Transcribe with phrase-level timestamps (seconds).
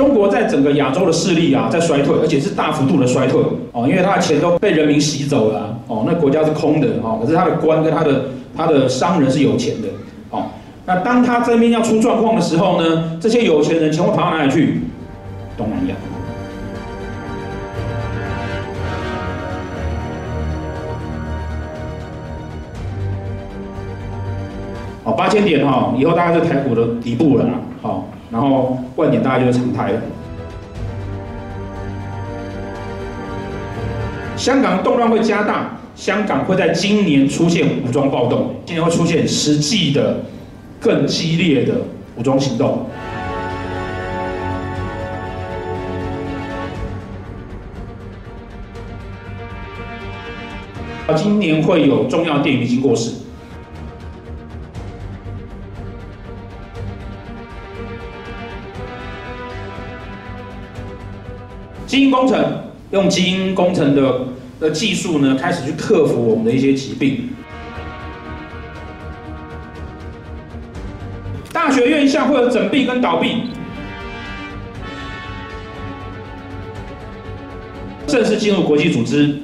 [0.00, 3.38] 中国在整个亚洲的势力啊，在衰退，而且是大幅度的衰退
[3.72, 8.24] 哦，因为他的钱都被人民洗走了哦，那国家是空的哦，可是他的官跟他的
[8.56, 9.88] 他的商人是有钱的
[10.30, 10.44] 哦。
[10.86, 14.80] 那当他这边要出状况的时候呢，这些有钱人全部跑到哪里去？
[15.58, 15.94] 东南亚。
[25.10, 27.44] 好，八千点哈，以后大概是台股的底部了，
[27.82, 30.00] 好，然后万点大概就是常态了。
[34.36, 40.18] 香港动乱会加大，香港会在今年出现武装暴动，今年会出现实际的。
[40.82, 41.74] 更激烈的
[42.16, 42.86] 武装行动。
[51.14, 53.12] 今年会有重要电影明星过世。
[61.90, 62.40] 基因工程
[62.92, 64.20] 用基因工程的
[64.60, 67.30] 的技术呢，开始去克服我们的一些疾病。
[71.52, 73.42] 大学院校会有整闭跟倒闭，
[78.06, 79.36] 正式进入国际组织。